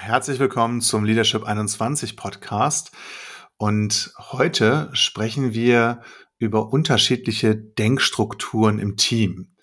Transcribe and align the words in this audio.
Herzlich 0.00 0.38
willkommen 0.38 0.80
zum 0.80 1.04
Leadership 1.04 1.42
21 1.42 2.16
Podcast. 2.16 2.92
Und 3.56 4.12
heute 4.16 4.88
sprechen 4.92 5.54
wir 5.54 6.02
über 6.38 6.72
unterschiedliche 6.72 7.56
Denkstrukturen 7.56 8.78
im 8.78 8.96
Team. 8.96 9.56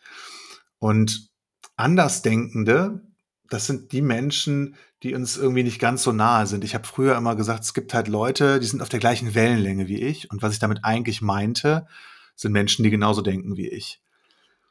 Und 0.78 1.30
Andersdenkende, 1.78 3.02
das 3.50 3.66
sind 3.66 3.94
die 3.94 4.02
Menschen, 4.02 4.76
die 5.04 5.16
uns 5.16 5.38
irgendwie 5.38 5.64
nicht 5.64 5.80
ganz 5.80 6.04
so 6.04 6.12
nahe 6.12 6.46
sind. 6.46 6.66
Ich 6.66 6.76
habe 6.76 6.86
früher 6.86 7.16
immer 7.16 7.36
gesagt, 7.36 7.64
es 7.64 7.74
gibt 7.74 7.94
halt 7.94 8.10
Leute, 8.10 8.60
die 8.60 8.68
sind 8.68 8.82
auf 8.82 8.90
der 8.90 9.00
gleichen 9.00 9.36
Wellenlänge 9.36 9.88
wie 9.88 10.02
ich. 10.02 10.30
Und 10.30 10.44
was 10.44 10.54
ich 10.54 10.60
damit 10.60 10.84
eigentlich 10.84 11.22
meinte, 11.22 11.88
sind 12.36 12.52
Menschen, 12.52 12.84
die 12.84 12.92
genauso 12.92 13.22
denken 13.22 13.56
wie 13.56 13.70
ich. 13.70 14.02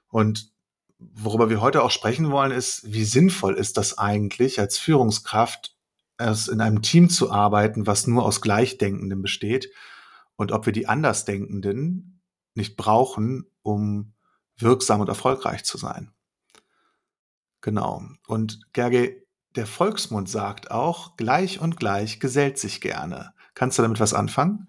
Und 0.08 0.53
worüber 0.98 1.50
wir 1.50 1.60
heute 1.60 1.82
auch 1.82 1.90
sprechen 1.90 2.30
wollen, 2.30 2.52
ist, 2.52 2.92
wie 2.92 3.04
sinnvoll 3.04 3.54
ist 3.54 3.76
das 3.76 3.98
eigentlich 3.98 4.60
als 4.60 4.78
Führungskraft, 4.78 5.76
es 6.16 6.48
in 6.48 6.60
einem 6.60 6.82
Team 6.82 7.10
zu 7.10 7.30
arbeiten, 7.30 7.86
was 7.86 8.06
nur 8.06 8.24
aus 8.24 8.40
Gleichdenkenden 8.40 9.20
besteht 9.20 9.70
und 10.36 10.52
ob 10.52 10.66
wir 10.66 10.72
die 10.72 10.86
Andersdenkenden 10.86 12.22
nicht 12.54 12.76
brauchen, 12.76 13.46
um 13.62 14.14
wirksam 14.56 15.00
und 15.00 15.08
erfolgreich 15.08 15.64
zu 15.64 15.78
sein. 15.78 16.12
Genau. 17.60 18.02
Und 18.26 18.72
Gerge, 18.72 19.24
der 19.56 19.66
Volksmund 19.66 20.28
sagt 20.28 20.70
auch, 20.70 21.16
gleich 21.16 21.60
und 21.60 21.76
gleich 21.76 22.20
gesellt 22.20 22.58
sich 22.58 22.80
gerne. 22.80 23.32
Kannst 23.54 23.78
du 23.78 23.82
damit 23.82 24.00
was 24.00 24.14
anfangen? 24.14 24.68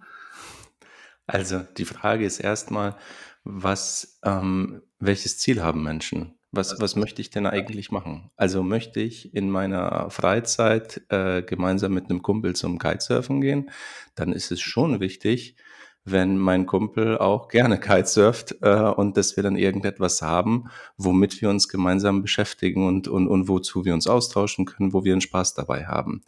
Also 1.28 1.60
die 1.78 1.86
Frage 1.86 2.26
ist 2.26 2.40
erstmal, 2.40 2.96
was, 3.46 4.20
ähm, 4.24 4.82
welches 5.00 5.38
Ziel 5.38 5.64
haben 5.64 5.84
Menschen? 5.84 6.34
Was, 6.52 6.80
was 6.80 6.96
möchte 6.96 7.22
ich 7.22 7.30
denn 7.30 7.46
eigentlich 7.46 7.92
machen? 7.92 8.32
Also 8.36 8.64
möchte 8.64 9.02
ich 9.02 9.34
in 9.36 9.50
meiner 9.50 10.10
Freizeit 10.10 11.02
äh, 11.10 11.42
gemeinsam 11.44 11.94
mit 11.94 12.10
einem 12.10 12.22
Kumpel 12.22 12.56
zum 12.56 12.80
Kitesurfen 12.80 13.42
gehen, 13.42 13.72
dann 14.16 14.32
ist 14.32 14.52
es 14.52 14.62
schon 14.62 15.00
wichtig, 15.00 15.58
wenn 16.06 16.38
mein 16.38 16.66
Kumpel 16.66 17.18
auch 17.18 17.50
gerne 17.50 17.80
Kitesurft 17.80 18.56
äh, 18.62 18.70
und 18.70 19.18
dass 19.18 19.36
wir 19.36 19.44
dann 19.44 19.58
irgendetwas 19.58 20.22
haben, 20.22 20.70
womit 20.98 21.42
wir 21.42 21.50
uns 21.50 21.68
gemeinsam 21.68 22.22
beschäftigen 22.22 22.88
und, 22.88 23.08
und, 23.08 23.28
und 23.28 23.48
wozu 23.48 23.86
wir 23.86 23.94
uns 23.94 24.08
austauschen 24.08 24.66
können, 24.66 24.94
wo 24.94 25.04
wir 25.04 25.14
einen 25.14 25.22
Spaß 25.22 25.56
dabei 25.56 25.88
haben. 25.88 26.24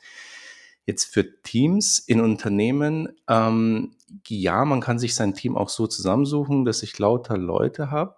Jetzt 0.87 1.13
für 1.13 1.41
Teams 1.43 1.99
in 1.99 2.21
Unternehmen, 2.21 3.09
ähm, 3.27 3.91
ja, 4.25 4.63
man 4.63 4.79
kann 4.79 4.99
sich 4.99 5.15
sein 5.15 5.33
Team 5.33 5.57
auch 5.57 5.67
so 5.67 5.85
zusammensuchen, 5.85 6.63
dass 6.63 6.81
ich 6.81 6.97
lauter 6.97 7.37
Leute 7.37 7.91
habe, 7.91 8.15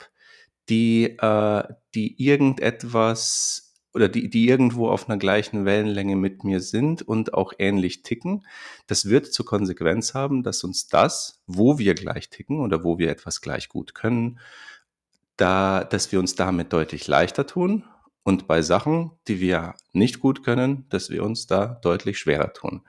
die, 0.70 1.18
äh, 1.18 1.64
die 1.96 2.24
irgendetwas 2.24 3.74
oder 3.96 4.08
die, 4.08 4.30
die 4.30 4.48
irgendwo 4.48 4.88
auf 4.88 5.10
einer 5.10 5.18
gleichen 5.18 5.66
Wellenlänge 5.66 6.16
mit 6.16 6.44
mir 6.44 6.60
sind 6.60 7.02
und 7.02 7.34
auch 7.34 7.54
ähnlich 7.58 8.04
ticken. 8.04 8.46
Das 8.86 9.10
wird 9.10 9.34
zur 9.34 9.48
Konsequenz 9.48 10.14
haben, 10.14 10.44
dass 10.44 10.64
uns 10.64 10.88
das, 10.88 11.42
wo 11.48 11.80
wir 11.80 11.96
gleich 11.96 12.30
ticken 12.30 12.60
oder 12.60 12.84
wo 12.84 13.00
wir 13.00 13.10
etwas 13.10 13.42
gleich 13.42 13.68
gut 13.68 13.96
können, 13.96 14.40
da, 15.38 15.84
dass 15.84 16.12
wir 16.12 16.20
uns 16.20 16.36
damit 16.36 16.72
deutlich 16.72 17.08
leichter 17.08 17.48
tun 17.48 17.84
und 18.30 18.46
bei 18.46 18.62
Sachen, 18.62 19.10
die 19.28 19.40
wir 19.40 19.74
nicht 19.92 20.20
gut 20.20 20.44
können, 20.44 20.86
dass 20.90 21.10
wir 21.10 21.24
uns 21.24 21.48
da 21.48 21.66
deutlich 21.82 22.20
schwerer 22.20 22.54
tun. 22.54 22.84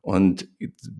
Und 0.00 0.48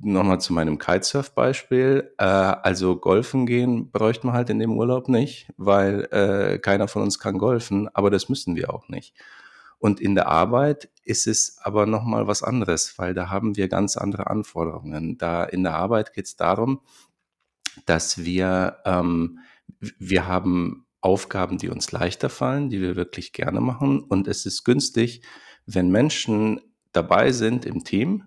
nochmal 0.03 0.41
zu 0.41 0.53
meinem 0.53 0.77
Kitesurf-Beispiel. 0.77 2.13
Äh, 2.19 2.25
also 2.25 2.97
golfen 2.97 3.47
gehen 3.47 3.93
bräuchte 3.93 4.27
man 4.27 4.35
halt 4.35 4.51
in 4.51 4.59
dem 4.59 4.77
Urlaub 4.77 5.09
nicht, 5.09 5.53
weil 5.57 6.09
äh, 6.11 6.59
keiner 6.59 6.89
von 6.89 7.03
uns 7.03 7.21
kann 7.21 7.39
golfen, 7.39 7.89
aber 7.95 8.11
das 8.11 8.29
müssen 8.29 8.57
wir 8.57 8.75
auch 8.75 8.89
nicht. 8.89 9.15
Und 9.79 10.01
in 10.01 10.17
der 10.17 10.27
Arbeit 10.27 10.91
ist 11.05 11.29
es 11.29 11.59
aber 11.63 11.87
nochmal 11.87 12.27
was 12.27 12.43
anderes, 12.43 12.99
weil 12.99 13.15
da 13.15 13.31
haben 13.31 13.57
wir 13.57 13.69
ganz 13.69 13.97
andere 13.97 14.27
Anforderungen. 14.27 15.17
Da 15.17 15.45
in 15.45 15.63
der 15.63 15.77
Arbeit 15.77 16.13
geht 16.13 16.27
es 16.27 16.35
darum, 16.35 16.81
dass 17.87 18.25
wir, 18.25 18.79
ähm, 18.85 19.39
wir 19.79 20.27
haben 20.27 20.87
Aufgaben, 21.01 21.59
die 21.59 21.69
uns 21.69 21.93
leichter 21.93 22.29
fallen, 22.29 22.69
die 22.69 22.81
wir 22.81 22.97
wirklich 22.97 23.33
gerne 23.33 23.61
machen. 23.61 24.01
Und 24.01 24.29
es 24.29 24.47
ist 24.47 24.65
günstig, 24.65 25.23
wenn 25.67 25.91
Menschen 25.91 26.61
dabei 26.93 27.33
sind 27.33 27.65
im 27.65 27.85
Team, 27.85 28.25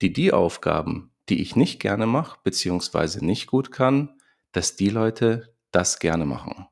die 0.00 0.12
die 0.12 0.32
Aufgaben, 0.32 1.12
die 1.28 1.40
ich 1.40 1.56
nicht 1.56 1.80
gerne 1.80 2.06
mache, 2.06 2.38
beziehungsweise 2.42 3.24
nicht 3.24 3.46
gut 3.46 3.70
kann, 3.70 4.20
dass 4.52 4.76
die 4.76 4.88
Leute 4.88 5.54
das 5.70 5.98
gerne 5.98 6.24
machen. 6.24 6.66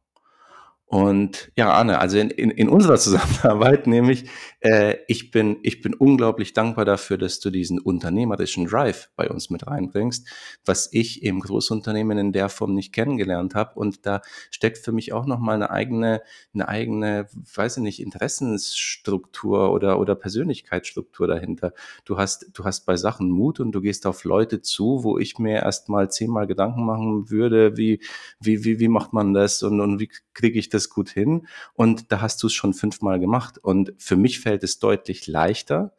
Und 0.89 1.51
ja, 1.57 1.73
Anne, 1.73 1.99
also 1.99 2.17
in, 2.17 2.31
in, 2.31 2.51
in 2.53 2.69
unserer 2.69 2.97
Zusammenarbeit 2.97 3.89
nämlich, 3.89 4.31
äh, 4.61 4.99
ich, 5.09 5.33
bin, 5.33 5.59
ich 5.65 5.83
bin 5.83 5.95
unglaublich 5.95 6.53
dankbar 6.53 6.85
dafür, 6.85 7.19
dass 7.19 7.41
du 7.41 7.51
diesen 7.51 7.81
unternehmerischen 7.81 8.67
Drive 8.67 9.11
bei 9.17 9.29
uns 9.29 9.51
mit 9.51 9.67
reinbringst, 9.67 10.29
was 10.65 10.89
ich 10.93 11.25
im 11.25 11.41
Großunternehmen 11.41 12.19
in 12.19 12.33
der 12.33 12.49
Form 12.49 12.75
nicht 12.75 12.93
kennengelernt 12.93 13.57
habe. 13.57 13.75
Und 13.75 14.07
da 14.07 14.23
steckt 14.53 14.79
für 14.79 14.93
mich 14.93 15.13
auch 15.13 15.27
nochmal 15.27 15.57
eine 15.57 15.71
eigene, 15.71 16.23
eine 16.55 16.69
eigene, 16.69 17.27
weiß 17.55 17.79
ich 17.79 17.83
nicht, 17.83 18.01
Interessensstruktur 18.01 19.73
oder, 19.73 19.99
oder 19.99 20.15
Persönlichkeitsstruktur 20.15 21.27
dahinter. 21.27 21.73
Du 22.05 22.17
hast, 22.17 22.51
du 22.55 22.65
hast 22.65 22.87
bei 22.87 22.97
Sachen 22.97 23.29
Mut 23.29 23.59
und 23.59 23.73
du 23.73 23.81
gehst 23.81 24.07
auf 24.07 24.23
Leute 24.23 24.63
zu, 24.63 25.03
wo 25.03 25.19
ich 25.19 25.41
mir 25.41 25.63
erst 25.63 25.89
mal 25.89 26.13
zehnmal 26.13 26.47
Gedanken 26.47 26.87
machen 26.87 27.29
würde, 27.29 27.77
wie, 27.77 28.01
wie, 28.39 28.65
wie, 28.65 28.79
wie 28.79 28.89
macht 28.89 29.13
man 29.13 29.35
das 29.35 29.65
und, 29.65 29.81
und 29.81 29.99
wie 29.99 30.11
kriege 30.33 30.59
ich 30.61 30.69
das 30.69 30.76
das 30.77 30.91
gut 30.91 31.11
hin 31.11 31.47
und 31.75 32.13
da 32.13 32.21
hast 32.21 32.43
du 32.43 32.47
es 32.47 32.53
schon 32.53 32.75
fünfmal 32.75 33.19
gemacht. 33.19 33.59
Und 33.59 33.93
für 33.99 34.17
mich 34.17 34.41
fällt 34.41 34.63
es 34.63 34.79
deutlich 34.79 35.27
leichter, 35.27 35.93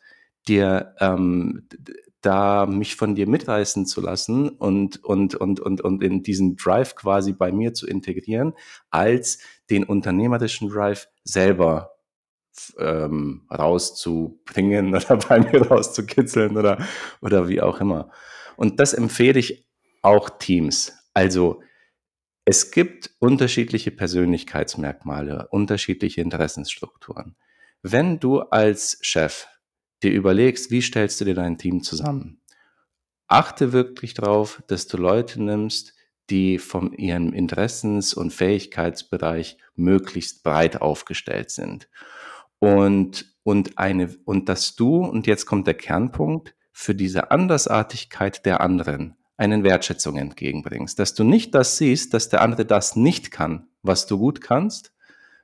dir 0.48 0.96
ähm, 1.00 1.68
da 2.22 2.66
mich 2.66 2.96
von 2.96 3.16
dir 3.16 3.28
mitreißen 3.28 3.86
zu 3.86 4.02
lassen 4.02 4.50
und, 4.50 5.04
und, 5.04 5.36
und, 5.36 5.60
und, 5.60 5.82
und 5.82 6.04
in 6.04 6.24
diesen 6.24 6.56
Drive 6.56 6.96
quasi 6.96 7.34
bei 7.34 7.52
mir 7.52 7.74
zu 7.74 7.88
integrieren, 7.88 8.54
als 8.90 9.40
den 9.70 9.84
unternehmerischen 9.84 10.70
Drive 10.70 11.08
selber 11.24 11.92
ähm, 12.80 13.46
rauszubringen 13.52 14.96
oder 14.96 15.18
bei 15.18 15.40
mir 15.40 15.68
rauszukitzeln 15.68 16.58
oder, 16.58 16.80
oder 17.22 17.48
wie 17.48 17.62
auch 17.62 17.80
immer. 17.80 18.10
Und 18.56 18.80
das 18.80 18.94
empfehle 18.94 19.40
ich 19.40 19.68
auch 20.02 20.30
Teams. 20.30 20.94
Also 21.14 21.62
es 22.50 22.72
gibt 22.72 23.12
unterschiedliche 23.20 23.92
Persönlichkeitsmerkmale, 23.92 25.50
unterschiedliche 25.52 26.22
Interessensstrukturen. 26.22 27.36
Wenn 27.82 28.22
du 28.22 28.40
als 28.40 29.00
Chef 29.02 29.48
dir 30.02 30.14
überlegst, 30.14 30.72
wie 30.72 30.82
stellst 30.82 31.20
du 31.20 31.26
dir 31.26 31.34
dein 31.34 31.58
Team 31.58 31.84
zusammen, 31.84 32.40
achte 33.28 33.74
wirklich 33.74 34.14
darauf, 34.14 34.64
dass 34.68 34.88
du 34.88 34.96
Leute 34.96 35.44
nimmst, 35.44 35.94
die 36.30 36.58
von 36.58 36.94
ihrem 36.94 37.34
Interessens- 37.34 38.14
und 38.14 38.32
Fähigkeitsbereich 38.32 39.58
möglichst 39.76 40.42
breit 40.42 40.82
aufgestellt 40.82 41.52
sind. 41.52 41.90
Und, 42.60 43.26
und 43.44 43.78
eine, 43.78 44.16
und 44.24 44.48
dass 44.48 44.78
du, 44.78 45.04
und 45.04 45.28
jetzt 45.28 45.48
kommt 45.48 45.68
der 45.68 45.74
Kernpunkt, 45.74 46.56
für 46.72 46.96
diese 46.96 47.30
Andersartigkeit 47.30 48.46
der 48.46 48.62
anderen 48.62 49.18
einen 49.38 49.64
Wertschätzung 49.64 50.18
entgegenbringst. 50.18 51.00
Dass 51.00 51.14
du 51.14 51.24
nicht 51.24 51.54
das 51.56 51.78
siehst, 51.78 52.14
dass 52.14 52.30
der 52.30 52.42
andere 52.42 52.66
das 52.66 52.96
nicht 52.96 53.32
kann, 53.32 53.68
was 53.84 54.08
du 54.08 54.18
gut 54.18 54.42
kannst, 54.42 54.94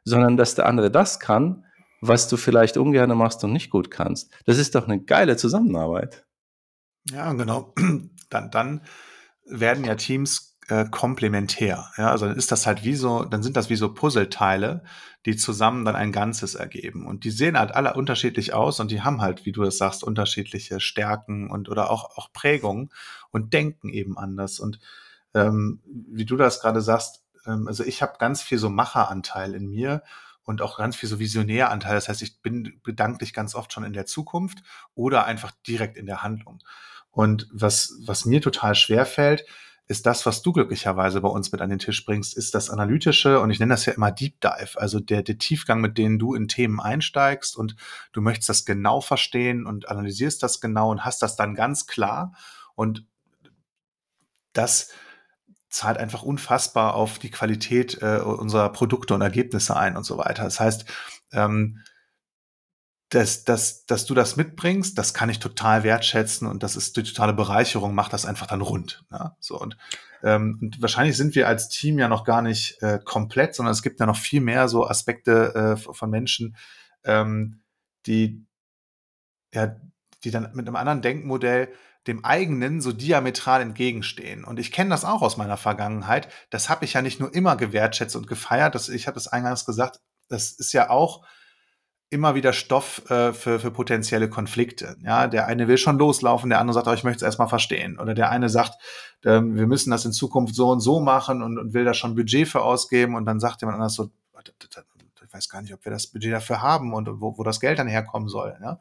sondern 0.04 0.36
dass 0.36 0.56
der 0.56 0.66
andere 0.66 0.92
das 0.92 1.20
kann, 1.20 1.66
was 2.02 2.28
du 2.28 2.36
vielleicht 2.36 2.76
ungern 2.76 3.16
machst 3.18 3.44
und 3.44 3.54
nicht 3.54 3.70
gut 3.70 3.90
kannst. 3.90 4.31
Das 4.46 4.58
ist 4.58 4.76
doch 4.76 4.88
eine 4.88 5.02
geile 5.02 5.38
Zusammenarbeit. 5.38 6.26
Ja, 7.09 7.31
genau. 7.34 7.74
Dann, 8.30 8.50
dann 8.50 8.81
werden 9.46 9.86
ja 9.86 9.94
Teams 9.94 10.53
äh, 10.74 10.86
komplementär. 10.90 11.92
Ja, 11.98 12.10
also 12.10 12.26
dann 12.26 12.36
ist 12.36 12.52
das 12.52 12.66
halt 12.66 12.84
wie 12.84 12.96
so, 12.96 13.26
dann 13.26 13.44
sind 13.44 13.56
das 13.58 13.70
wie 13.70 13.76
so 13.76 13.94
Puzzleteile, 13.94 14.84
die 15.26 15.36
zusammen 15.36 15.86
dann 15.86 15.96
ein 15.96 16.12
Ganzes 16.12 16.56
ergeben. 16.56 17.06
Und 17.06 17.26
die 17.26 17.30
sehen 17.30 17.60
halt 17.60 17.76
alle 17.76 17.94
unterschiedlich 17.94 18.54
aus 18.56 18.80
und 18.80 18.90
die 18.90 19.02
haben 19.04 19.22
halt, 19.22 19.46
wie 19.46 19.52
du 19.52 19.62
es 19.64 19.78
sagst, 19.78 20.04
unterschiedliche 20.04 20.80
Stärken 20.80 21.52
und 21.52 21.70
oder 21.70 21.92
auch, 21.92 22.18
auch 22.18 22.34
Prägungen 22.34 22.90
und 23.30 23.54
denken 23.54 23.90
eben 23.90 24.18
anders. 24.18 24.60
Und 24.60 24.80
ähm, 25.36 25.81
wie 25.86 26.25
du 26.25 26.38
das 26.38 26.60
gerade 26.60 26.81
sagst, 26.81 27.24
ähm, 27.46 27.68
also 27.68 27.84
ich 27.84 28.02
habe 28.02 28.18
ganz 28.18 28.42
viel 28.42 28.58
so 28.58 28.69
Macheranteil 28.69 29.54
in 29.54 29.68
mir 29.68 30.02
und 30.44 30.64
auch 30.64 30.78
ganz 30.78 30.96
viel 30.96 31.10
so 31.10 31.19
Visionäranteil. 31.19 31.94
Das 31.94 32.10
heißt, 32.10 32.24
ich 32.24 32.42
bin 32.42 32.80
gedanklich 32.84 33.34
ganz 33.34 33.54
oft 33.54 33.72
schon 33.72 33.84
in 33.84 33.94
der 33.94 34.08
Zukunft 34.08 34.64
oder 34.96 35.26
einfach 35.26 35.52
direkt 35.68 35.98
in 35.98 36.08
der 36.08 36.24
Handlung. 36.24 36.64
Und 37.12 37.48
was, 37.52 38.00
was 38.06 38.26
mir 38.26 38.42
total 38.42 38.74
schwer 38.74 39.06
fällt, 39.06 39.46
ist 39.88 40.06
das, 40.06 40.25
was 40.25 40.41
du 40.41 40.53
glücklicherweise 40.53 41.19
bei 41.19 41.27
uns 41.27 41.51
mit 41.51 41.62
an 41.62 41.69
den 41.69 41.80
Tisch 41.80 42.06
bringst, 42.06 42.38
ist 42.38 42.56
das 42.56 42.69
Analytische 42.69 43.39
und 43.39 43.51
ich 43.51 43.59
nenne 43.59 43.74
das 43.74 43.85
ja 43.85 43.94
immer 43.94 44.12
Deep 44.12 44.39
Dive, 44.39 44.80
also 44.80 45.00
der, 45.00 45.24
der 45.24 45.38
Tiefgang, 45.38 45.81
mit 45.81 45.97
denen 45.97 46.19
du 46.19 46.33
in 46.33 46.47
Themen 46.47 46.80
einsteigst 46.80 47.57
und 47.57 47.75
du 48.13 48.21
möchtest 48.21 48.50
das 48.50 48.65
genau 48.65 49.01
verstehen 49.01 49.65
und 49.65 49.89
analysierst 49.89 50.41
das 50.41 50.62
genau 50.62 50.89
und 50.91 51.03
hast 51.03 51.21
das 51.21 51.35
dann 51.35 51.53
ganz 51.53 51.85
klar 51.85 52.33
und 52.75 53.06
das 54.53 54.89
zahlt 55.69 55.97
einfach 55.97 56.21
unfassbar 56.21 56.94
auf 56.94 57.19
die 57.19 57.31
Qualität 57.31 57.97
äh, 58.01 58.19
unserer 58.19 58.69
Produkte 58.71 59.15
und 59.15 59.21
Ergebnisse 59.21 59.75
ein 59.75 59.97
und 59.97 60.03
so 60.03 60.19
weiter. 60.19 60.44
Das 60.44 60.59
heißt, 60.59 60.85
ähm, 61.31 61.80
dass, 63.13 63.44
dass, 63.44 63.86
dass 63.86 64.06
du 64.06 64.13
das 64.13 64.38
mitbringst, 64.38 64.98
das 64.98 65.13
kann 65.13 65.30
ich 65.30 65.39
total 65.39 65.83
wertschätzen 65.83 66.48
und 66.48 66.63
das 66.63 66.75
ist 66.75 66.98
die 66.98 67.04
totale 67.04 67.33
Bereicherung, 67.33 67.94
macht 67.94 68.13
das 68.13 68.25
einfach 68.25 68.48
dann 68.48 68.62
rund. 68.62 69.06
Ja? 69.12 69.36
So 69.39 69.60
und, 69.60 69.77
ähm, 70.24 70.57
und 70.62 70.81
wahrscheinlich 70.81 71.15
sind 71.15 71.36
wir 71.36 71.48
als 71.48 71.69
Team 71.69 72.00
ja 72.00 72.07
noch 72.07 72.24
gar 72.24 72.42
nicht 72.42 72.81
äh, 72.81 73.00
komplett, 73.04 73.56
sondern 73.56 73.74
es 73.74 73.83
gibt 73.83 74.00
ja 74.00 74.06
noch 74.06 74.18
viel 74.18 74.42
mehr 74.42 74.68
so 74.68 74.88
Aspekte 74.88 75.77
äh, 75.77 75.94
von 75.94 76.10
Menschen, 76.10 76.56
ähm, 77.04 77.62
die 78.07 78.45
ja, 79.54 79.75
die 80.24 80.31
dann 80.31 80.50
mit 80.56 80.68
einem 80.68 80.75
anderen 80.75 81.01
Denkmodell 81.01 81.71
dem 82.07 82.25
eigenen 82.25 82.81
so 82.81 82.92
diametral 82.92 83.62
entgegenstehen. 83.62 84.44
Und 84.44 84.59
ich 84.59 84.71
kenne 84.71 84.89
das 84.89 85.06
auch 85.06 85.21
aus 85.21 85.38
meiner 85.38 85.57
Vergangenheit. 85.57 86.27
Das 86.50 86.68
habe 86.68 86.86
ich 86.86 86.94
ja 86.94 87.01
nicht 87.01 87.19
nur 87.19 87.33
immer 87.33 87.56
gewertschätzt 87.56 88.16
und 88.16 88.27
gefeiert. 88.27 88.75
Das, 88.75 88.89
ich 88.89 89.07
habe 89.07 89.18
es 89.18 89.27
eingangs 89.27 89.66
gesagt, 89.66 90.00
das 90.27 90.51
ist 90.51 90.74
ja 90.74 90.89
auch 90.89 91.24
immer 92.13 92.36
wieder 92.36 92.54
Stoff 92.54 93.10
äh, 93.10 93.33
für, 93.33 93.60
für 93.60 93.71
potenzielle 93.71 94.30
Konflikte. 94.30 94.95
Ja, 95.04 95.27
der 95.27 95.48
eine 95.48 95.68
will 95.68 95.77
schon 95.77 95.98
loslaufen, 95.98 96.50
der 96.50 96.60
andere 96.60 96.75
sagt, 96.75 96.88
oh, 96.88 96.94
ich 96.94 97.04
möchte 97.04 97.18
es 97.18 97.24
erstmal 97.24 97.50
verstehen. 97.50 98.00
Oder 98.00 98.13
der 98.13 98.30
eine 98.30 98.50
sagt, 98.50 98.81
äh, 99.24 99.42
wir 99.42 99.68
müssen 99.68 99.92
das 99.92 100.06
in 100.06 100.13
Zukunft 100.13 100.56
so 100.56 100.69
und 100.69 100.80
so 100.80 101.00
machen 101.00 101.42
und, 101.42 101.57
und 101.57 101.74
will 101.74 101.83
da 101.83 101.94
schon 101.94 102.15
Budget 102.15 102.48
für 102.48 102.62
ausgeben. 102.62 103.15
Und 103.15 103.25
dann 103.25 103.39
sagt 103.39 103.62
jemand 103.62 103.75
anders 103.75 103.95
so, 103.95 104.12
ich 105.25 105.33
weiß 105.33 105.50
gar 105.50 105.62
nicht, 105.63 105.74
ob 105.74 105.83
wir 105.83 105.92
das 105.92 106.07
Budget 106.07 106.31
dafür 106.31 106.62
haben 106.62 106.94
und 106.94 107.19
wo, 107.19 107.38
wo 107.38 107.44
das 107.44 107.60
Geld 107.60 107.80
dann 107.80 107.88
herkommen 107.88 108.30
soll. 108.30 108.56
Ja? 108.62 108.80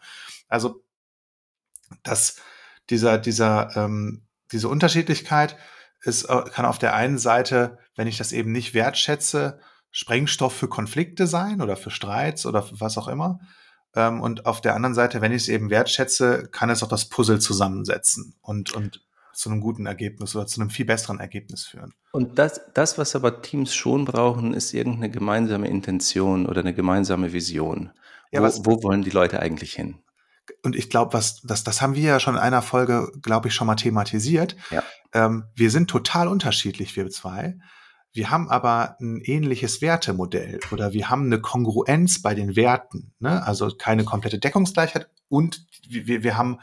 Also 0.49 0.83
das, 2.03 2.37
dieser, 2.91 3.17
dieser, 3.17 3.75
ähm, 3.75 4.23
diese 4.53 4.69
Unterschiedlichkeit 4.69 5.57
ist, 6.03 6.25
äh, 6.25 6.43
kann 6.53 6.67
auf 6.67 6.79
der 6.79 6.95
einen 6.95 7.17
Seite, 7.17 7.79
wenn 7.97 8.07
ich 8.07 8.19
das 8.19 8.33
eben 8.33 8.53
nicht 8.53 8.75
wertschätze, 8.75 9.61
Sprengstoff 9.93 10.55
für 10.55 10.69
Konflikte 10.69 11.27
sein 11.27 11.61
oder 11.61 11.77
für 11.77 11.91
Streits 11.91 12.47
oder 12.47 12.63
für 12.63 12.81
was 12.81 12.99
auch 12.99 13.09
immer. 13.09 13.41
Ähm, 13.95 14.21
und 14.21 14.47
auf 14.47 14.61
der 14.61 14.75
anderen 14.75 14.95
Seite, 14.95 15.21
wenn 15.21 15.33
ich 15.33 15.43
es 15.43 15.49
eben 15.49 15.71
wertschätze, 15.71 16.49
kann 16.51 16.71
es 16.71 16.83
auch 16.83 16.89
das 16.89 17.09
Puzzle 17.09 17.39
zusammensetzen 17.39 18.35
und, 18.43 18.73
und 18.75 19.05
zu 19.35 19.51
einem 19.51 19.61
guten 19.61 19.87
Ergebnis 19.87 20.35
oder 20.35 20.47
zu 20.47 20.61
einem 20.61 20.71
viel 20.71 20.87
besseren 20.87 21.21
Ergebnis 21.21 21.67
führen. 21.67 21.95
Und 22.11 22.39
das, 22.39 22.61
das, 22.75 22.99
was 22.99 23.15
aber 23.15 23.43
Teams 23.43 23.75
schon 23.75 24.05
brauchen, 24.05 24.53
ist 24.53 24.75
irgendeine 24.75 25.11
gemeinsame 25.11 25.69
Intention 25.69 26.47
oder 26.47 26.61
eine 26.61 26.75
gemeinsame 26.75 27.33
Vision. 27.33 27.93
Ja, 28.31 28.43
wo, 28.43 28.65
wo 28.65 28.83
wollen 28.83 29.03
die 29.03 29.11
Leute 29.11 29.41
eigentlich 29.41 29.75
hin? 29.75 29.99
und 30.63 30.77
ich 30.77 30.91
glaube, 30.91 31.13
was 31.13 31.41
das, 31.43 31.65
das 31.65 31.83
haben 31.83 31.95
wir 31.95 32.03
ja 32.03 32.21
schon 32.21 32.35
in 32.35 32.41
einer 32.41 32.63
Folge, 32.63 33.11
glaube 33.23 33.49
ich, 33.49 33.55
schon 33.55 33.67
mal 33.67 33.77
thematisiert. 33.77 34.57
Ja. 34.71 34.83
Ähm, 35.13 35.45
wir 35.55 35.71
sind 35.71 35.89
total 35.89 36.29
unterschiedlich, 36.29 36.97
wir 36.97 37.09
zwei. 37.11 37.59
Wir 38.13 38.31
haben 38.31 38.49
aber 38.51 38.97
ein 39.01 39.21
ähnliches 39.23 39.81
Wertemodell 39.81 40.61
oder 40.71 40.93
wir 40.93 41.09
haben 41.09 41.27
eine 41.27 41.41
Kongruenz 41.41 42.21
bei 42.21 42.35
den 42.35 42.57
Werten, 42.57 43.15
ne? 43.21 43.45
also 43.47 43.75
keine 43.75 44.05
komplette 44.05 44.39
Deckungsgleichheit 44.39 45.09
und 45.29 45.67
wir, 45.89 46.23
wir 46.23 46.37
haben 46.37 46.61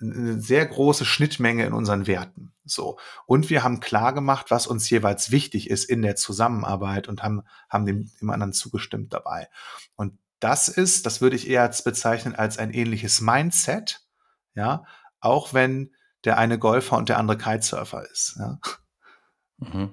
eine 0.00 0.40
sehr 0.40 0.66
große 0.66 1.04
Schnittmenge 1.04 1.64
in 1.66 1.72
unseren 1.72 2.06
Werten. 2.06 2.52
So. 2.64 2.98
Und 3.26 3.50
wir 3.50 3.62
haben 3.62 3.80
klar 3.80 4.14
gemacht, 4.14 4.50
was 4.50 4.66
uns 4.66 4.88
jeweils 4.88 5.30
wichtig 5.30 5.68
ist 5.68 5.84
in 5.84 6.02
der 6.02 6.16
Zusammenarbeit 6.16 7.08
und 7.08 7.22
haben, 7.22 7.42
haben 7.68 7.86
dem, 7.86 8.10
dem 8.20 8.30
anderen 8.30 8.52
zugestimmt 8.52 9.12
dabei. 9.12 9.48
Und 9.96 10.18
das 10.38 10.68
ist, 10.68 11.04
das 11.04 11.20
würde 11.20 11.36
ich 11.36 11.48
eher 11.48 11.68
bezeichnen 11.84 12.34
als 12.34 12.58
ein 12.58 12.72
ähnliches 12.72 13.20
Mindset, 13.20 14.00
ja, 14.54 14.84
auch 15.20 15.52
wenn 15.52 15.94
der 16.24 16.38
eine 16.38 16.58
Golfer 16.58 16.96
und 16.96 17.08
der 17.08 17.18
andere 17.18 17.36
Kitesurfer 17.36 18.08
ist. 18.10 18.36
Ja. 18.38 18.58
Mhm. 19.58 19.92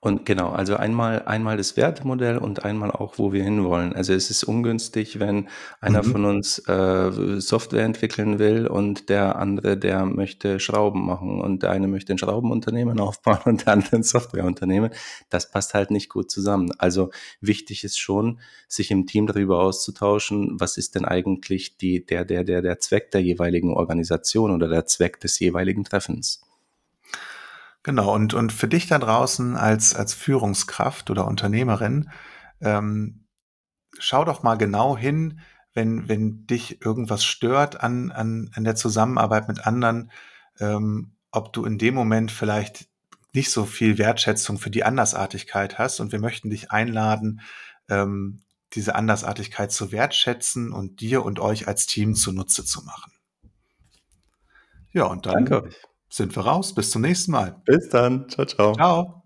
Und 0.00 0.26
genau, 0.26 0.50
also 0.50 0.76
einmal, 0.76 1.22
einmal 1.24 1.56
das 1.56 1.76
Wertemodell 1.76 2.38
und 2.38 2.64
einmal 2.64 2.90
auch, 2.90 3.18
wo 3.18 3.32
wir 3.32 3.42
hinwollen. 3.42 3.94
Also 3.94 4.12
es 4.12 4.30
ist 4.30 4.44
ungünstig, 4.44 5.18
wenn 5.18 5.48
einer 5.80 6.02
mhm. 6.02 6.10
von 6.12 6.24
uns 6.26 6.58
äh, 6.68 7.40
Software 7.40 7.84
entwickeln 7.84 8.38
will 8.38 8.66
und 8.66 9.08
der 9.08 9.36
andere, 9.36 9.76
der 9.76 10.04
möchte 10.04 10.60
Schrauben 10.60 11.04
machen 11.06 11.40
und 11.40 11.62
der 11.62 11.70
eine 11.70 11.88
möchte 11.88 12.12
ein 12.12 12.18
Schraubenunternehmen 12.18 13.00
aufbauen 13.06 13.40
und 13.46 13.66
der 13.66 13.72
andere 13.72 13.96
ein 13.96 14.02
Softwareunternehmen. 14.02 14.90
Das 15.30 15.50
passt 15.50 15.74
halt 15.74 15.90
nicht 15.90 16.08
gut 16.08 16.30
zusammen. 16.30 16.72
Also 16.78 17.10
wichtig 17.40 17.82
ist 17.82 17.98
schon, 17.98 18.38
sich 18.68 18.90
im 18.90 19.06
Team 19.06 19.26
darüber 19.26 19.60
auszutauschen, 19.60 20.60
was 20.60 20.76
ist 20.76 20.94
denn 20.94 21.04
eigentlich 21.04 21.78
die, 21.78 22.04
der, 22.04 22.24
der, 22.24 22.44
der, 22.44 22.62
der 22.62 22.78
Zweck 22.78 23.10
der 23.10 23.22
jeweiligen 23.22 23.72
Organisation 23.72 24.50
oder 24.50 24.68
der 24.68 24.86
Zweck 24.86 25.20
des 25.20 25.38
jeweiligen 25.38 25.84
Treffens. 25.84 26.45
Genau, 27.86 28.12
und, 28.12 28.34
und 28.34 28.52
für 28.52 28.66
dich 28.66 28.88
da 28.88 28.98
draußen 28.98 29.56
als, 29.56 29.94
als 29.94 30.12
Führungskraft 30.12 31.08
oder 31.08 31.24
Unternehmerin, 31.24 32.10
ähm, 32.60 33.28
schau 33.96 34.24
doch 34.24 34.42
mal 34.42 34.56
genau 34.56 34.96
hin, 34.96 35.38
wenn, 35.72 36.08
wenn 36.08 36.48
dich 36.48 36.84
irgendwas 36.84 37.24
stört 37.24 37.80
an, 37.80 38.10
an, 38.10 38.50
an 38.54 38.64
der 38.64 38.74
Zusammenarbeit 38.74 39.46
mit 39.46 39.68
anderen, 39.68 40.10
ähm, 40.58 41.12
ob 41.30 41.52
du 41.52 41.64
in 41.64 41.78
dem 41.78 41.94
Moment 41.94 42.32
vielleicht 42.32 42.88
nicht 43.32 43.52
so 43.52 43.64
viel 43.64 43.98
Wertschätzung 43.98 44.58
für 44.58 44.70
die 44.70 44.82
Andersartigkeit 44.82 45.78
hast. 45.78 46.00
Und 46.00 46.10
wir 46.10 46.18
möchten 46.18 46.50
dich 46.50 46.72
einladen, 46.72 47.40
ähm, 47.88 48.40
diese 48.72 48.96
Andersartigkeit 48.96 49.70
zu 49.70 49.92
wertschätzen 49.92 50.72
und 50.72 51.00
dir 51.00 51.24
und 51.24 51.38
euch 51.38 51.68
als 51.68 51.86
Team 51.86 52.16
zunutze 52.16 52.64
zu 52.64 52.82
machen. 52.84 53.12
Ja, 54.90 55.04
und 55.04 55.26
dann. 55.26 55.44
Danke 55.44 55.70
sind 56.08 56.34
wir 56.36 56.44
raus. 56.44 56.74
Bis 56.74 56.90
zum 56.90 57.02
nächsten 57.02 57.32
Mal. 57.32 57.56
Bis 57.64 57.88
dann. 57.88 58.28
Ciao, 58.28 58.46
ciao. 58.46 58.72
Ciao. 58.74 59.25